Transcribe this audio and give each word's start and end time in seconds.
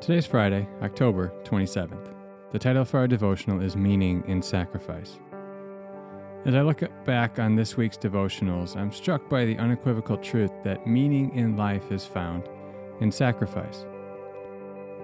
Today's 0.00 0.26
Friday, 0.26 0.68
October 0.80 1.32
27th. 1.42 2.14
The 2.52 2.58
title 2.58 2.84
for 2.84 2.98
our 2.98 3.08
devotional 3.08 3.60
is 3.60 3.76
Meaning 3.76 4.22
in 4.28 4.40
Sacrifice. 4.40 5.18
As 6.44 6.54
I 6.54 6.62
look 6.62 6.82
back 7.04 7.40
on 7.40 7.56
this 7.56 7.76
week's 7.76 7.98
devotionals, 7.98 8.76
I'm 8.76 8.92
struck 8.92 9.28
by 9.28 9.44
the 9.44 9.58
unequivocal 9.58 10.18
truth 10.18 10.52
that 10.62 10.86
meaning 10.86 11.34
in 11.34 11.56
life 11.56 11.90
is 11.90 12.06
found 12.06 12.48
in 13.00 13.10
sacrifice. 13.10 13.84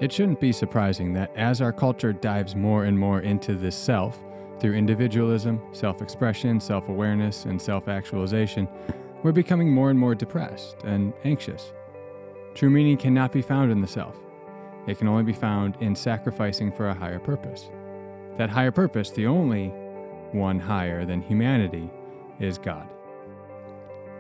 It 0.01 0.13
shouldn't 0.13 0.41
be 0.41 0.53
surprising 0.53 1.13
that 1.15 1.35
as 1.37 1.61
our 1.61 1.73
culture 1.73 2.13
dives 2.13 2.55
more 2.55 2.85
and 2.85 2.97
more 2.97 3.21
into 3.21 3.57
this 3.57 3.77
self, 3.77 4.17
through 4.61 4.75
individualism, 4.75 5.61
self 5.73 6.03
expression, 6.03 6.61
self 6.61 6.89
awareness, 6.89 7.47
and 7.47 7.61
self 7.61 7.89
actualization, 7.89 8.69
we're 9.25 9.33
becoming 9.33 9.73
more 9.73 9.91
and 9.91 9.99
more 9.99 10.15
depressed 10.15 10.77
and 10.85 11.13
anxious. 11.25 11.73
True 12.55 12.71
meaning 12.71 12.97
cannot 12.97 13.33
be 13.33 13.43
found 13.43 13.73
in 13.73 13.81
the 13.81 13.89
self. 13.89 14.24
It 14.87 14.99
can 14.99 15.09
only 15.09 15.23
be 15.23 15.33
found 15.33 15.77
in 15.81 15.95
sacrificing 15.95 16.73
for 16.73 16.89
a 16.89 16.95
higher 16.95 17.19
purpose. 17.19 17.71
That 18.37 18.51
higher 18.51 18.73
purpose, 18.73 19.11
the 19.11 19.27
only 19.27 19.69
one 20.33 20.59
higher 20.59 21.05
than 21.05 21.23
humanity, 21.23 21.89
is 22.41 22.59
God. 22.59 22.89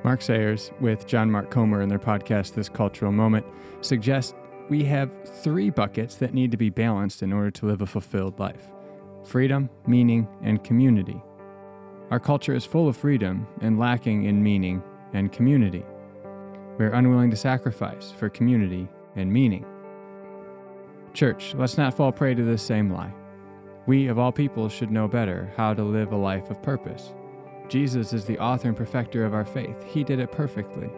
Mark 0.05 0.23
Sayers, 0.23 0.71
with 0.81 1.07
John 1.07 1.31
Mark 1.31 1.51
Comer 1.51 1.83
in 1.83 1.89
their 1.89 1.99
podcast 1.99 2.55
This 2.55 2.69
Cultural 2.69 3.11
Moment, 3.11 3.47
suggests 3.81 4.35
we 4.69 4.85
have 4.85 5.11
three 5.43 5.71
buckets 5.71 6.17
that 6.17 6.35
need 6.35 6.51
to 6.51 6.57
be 6.57 6.71
balanced 6.71 7.23
in 7.23 7.33
order 7.33 7.51
to 7.51 7.67
live 7.67 7.83
a 7.83 7.87
fulfilled 7.87 8.39
life 8.39 8.69
freedom, 9.25 9.71
meaning, 9.87 10.29
and 10.43 10.63
community. 10.63 11.23
Our 12.11 12.21
culture 12.21 12.55
is 12.55 12.67
full 12.67 12.89
of 12.89 12.97
freedom 12.97 13.47
and 13.63 13.79
lacking 13.79 14.25
in 14.25 14.43
meaning 14.43 14.83
and 15.15 15.33
community. 15.33 15.83
We 16.79 16.85
are 16.85 16.93
unwilling 16.93 17.31
to 17.31 17.37
sacrifice 17.37 18.13
for 18.13 18.29
community 18.29 18.87
and 19.17 19.33
meaning. 19.33 19.65
Church, 21.15 21.55
let's 21.55 21.79
not 21.79 21.95
fall 21.95 22.11
prey 22.11 22.35
to 22.35 22.43
this 22.43 22.61
same 22.61 22.91
lie. 22.91 23.15
We, 23.87 24.09
of 24.09 24.19
all 24.19 24.33
people, 24.33 24.69
should 24.69 24.91
know 24.91 25.07
better 25.07 25.53
how 25.57 25.73
to 25.73 25.85
live 25.85 26.11
a 26.11 26.17
life 26.17 26.51
of 26.51 26.61
purpose. 26.61 27.15
Jesus 27.69 28.13
is 28.13 28.25
the 28.25 28.39
author 28.41 28.67
and 28.67 28.77
perfecter 28.77 29.25
of 29.25 29.33
our 29.33 29.45
faith. 29.45 29.81
He 29.85 30.03
did 30.03 30.19
it 30.19 30.33
perfectly. 30.33 30.91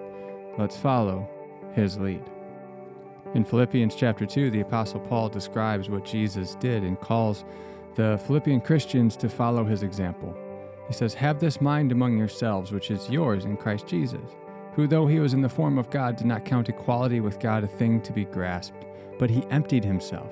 Let's 0.56 0.76
follow 0.76 1.28
his 1.74 1.98
lead. 1.98 2.22
In 3.34 3.44
Philippians 3.44 3.94
chapter 3.94 4.24
2, 4.24 4.50
the 4.50 4.62
Apostle 4.62 5.00
Paul 5.00 5.28
describes 5.28 5.90
what 5.90 6.06
Jesus 6.06 6.54
did 6.54 6.82
and 6.82 6.98
calls 6.98 7.44
the 7.94 8.18
Philippian 8.26 8.62
Christians 8.62 9.18
to 9.18 9.28
follow 9.28 9.64
his 9.64 9.82
example. 9.82 10.34
He 10.88 10.94
says, 10.94 11.12
Have 11.12 11.40
this 11.40 11.60
mind 11.60 11.92
among 11.92 12.16
yourselves, 12.16 12.72
which 12.72 12.90
is 12.90 13.10
yours 13.10 13.44
in 13.44 13.58
Christ 13.58 13.86
Jesus, 13.86 14.30
who, 14.72 14.86
though 14.86 15.06
he 15.06 15.20
was 15.20 15.34
in 15.34 15.42
the 15.42 15.48
form 15.48 15.76
of 15.76 15.90
God, 15.90 16.16
did 16.16 16.26
not 16.26 16.46
count 16.46 16.70
equality 16.70 17.20
with 17.20 17.38
God 17.38 17.64
a 17.64 17.68
thing 17.68 18.00
to 18.00 18.14
be 18.14 18.24
grasped 18.24 18.85
but 19.18 19.30
he 19.30 19.46
emptied 19.50 19.84
himself 19.84 20.30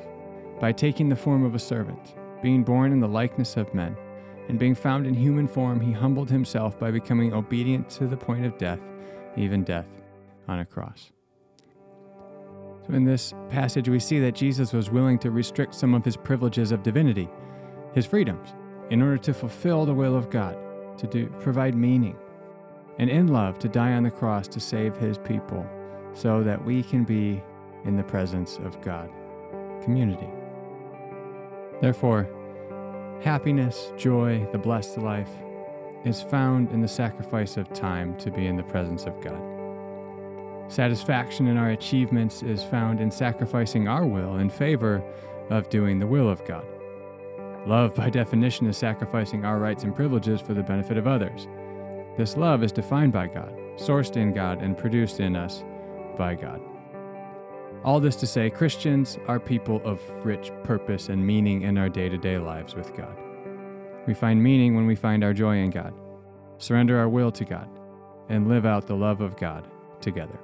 by 0.61 0.73
taking 0.73 1.09
the 1.09 1.17
form 1.17 1.45
of 1.45 1.55
a 1.55 1.59
servant, 1.59 2.15
being 2.43 2.63
born 2.63 2.93
in 2.93 3.01
the 3.01 3.09
likeness 3.09 3.57
of 3.57 3.75
men, 3.75 3.97
and 4.49 4.59
being 4.59 4.75
found 4.75 5.07
in 5.07 5.15
human 5.15 5.49
form, 5.49 5.81
he 5.81 5.93
humbled 5.93 6.31
himself 6.31 6.79
by 6.79 6.91
becoming 6.91 7.33
obedient 7.33 7.89
to 7.91 8.07
the 8.07 8.17
point 8.17 8.45
of 8.45 8.59
death, 8.59 8.81
even 9.37 9.65
death 9.65 9.89
on 10.49 10.61
a 10.61 10.65
cross. 10.65 11.11
So, 12.87 12.93
in 12.93 13.05
this 13.05 13.33
passage, 13.49 13.89
we 13.89 13.99
see 13.99 14.21
that 14.21 14.35
Jesus 14.35 14.73
was 14.73 14.91
willing 14.91 15.19
to 15.21 15.31
restrict 15.31 15.75
some 15.75 15.95
of 15.95 16.05
his 16.05 16.17
privileges 16.17 16.71
of 16.71 16.83
divinity, 16.83 17.29
his 17.95 18.05
freedoms, 18.05 18.53
in 18.91 19.01
order 19.01 19.17
to 19.19 19.33
fulfill 19.33 19.87
the 19.87 19.95
will 19.95 20.15
of 20.15 20.29
God, 20.29 20.57
to 20.99 21.07
do, 21.07 21.27
provide 21.41 21.75
meaning, 21.75 22.17
and 22.99 23.09
in 23.09 23.29
love 23.29 23.59
to 23.61 23.69
die 23.69 23.95
on 23.95 24.03
the 24.03 24.11
cross 24.11 24.47
to 24.49 24.61
save 24.61 24.97
his 24.97 25.17
people, 25.17 25.67
so 26.13 26.43
that 26.43 26.63
we 26.63 26.83
can 26.83 27.05
be 27.05 27.43
in 27.85 27.97
the 27.97 28.03
presence 28.03 28.59
of 28.59 28.81
God. 28.81 29.11
Community. 29.83 30.29
Therefore, 31.81 32.29
happiness, 33.23 33.93
joy, 33.97 34.47
the 34.53 34.59
blessed 34.59 34.99
life 34.99 35.31
is 36.05 36.23
found 36.23 36.71
in 36.71 36.81
the 36.81 36.89
sacrifice 36.89 37.57
of 37.57 37.73
time 37.73 38.17
to 38.19 38.31
be 38.31 38.47
in 38.47 38.57
the 38.57 38.63
presence 38.63 39.05
of 39.07 39.21
God. 39.21 39.41
Satisfaction 40.69 41.47
in 41.47 41.57
our 41.57 41.71
achievements 41.71 42.43
is 42.43 42.63
found 42.63 43.01
in 43.01 43.11
sacrificing 43.11 43.87
our 43.87 44.07
will 44.07 44.37
in 44.37 44.49
favor 44.49 45.03
of 45.51 45.69
doing 45.69 45.99
the 45.99 46.07
will 46.07 46.29
of 46.29 46.45
God. 46.47 46.65
Love, 47.67 47.95
by 47.95 48.11
definition, 48.11 48.67
is 48.67 48.77
sacrificing 48.77 49.45
our 49.45 49.59
rights 49.59 49.85
and 49.85 49.95
privileges 49.95 50.41
for 50.41 50.55
the 50.55 50.63
benefit 50.63 50.97
of 50.97 51.07
others. 51.07 51.49
This 52.17 52.37
love 52.37 52.63
is 52.63 52.73
defined 52.73 53.13
by 53.13 53.27
God, 53.27 53.55
sourced 53.77 54.17
in 54.17 54.33
God, 54.33 54.63
and 54.63 54.77
produced 54.77 55.21
in 55.21 55.35
us 55.35 55.65
by 56.17 56.35
God. 56.35 56.61
All 57.85 58.01
this 58.01 58.17
to 58.17 58.27
say, 58.27 58.49
Christians 58.49 59.19
are 59.29 59.39
people 59.39 59.83
of 59.85 60.01
rich 60.25 60.51
purpose 60.63 61.11
and 61.11 61.25
meaning 61.25 61.63
in 61.63 61.77
our 61.77 61.91
day 61.91 62.09
to 62.09 62.17
day 62.17 62.39
lives 62.39 62.75
with 62.75 62.97
God. 62.97 63.15
We 64.07 64.15
find 64.15 64.43
meaning 64.43 64.75
when 64.75 64.87
we 64.87 64.95
find 64.95 65.23
our 65.23 65.35
joy 65.35 65.59
in 65.59 65.69
God, 65.69 65.93
surrender 66.57 66.99
our 66.99 67.11
will 67.11 67.31
to 67.33 67.45
God, 67.45 67.69
and 68.31 68.49
live 68.49 68.65
out 68.65 68.87
the 68.87 68.97
love 68.97 69.21
of 69.21 69.37
God 69.37 69.69
together. 70.01 70.39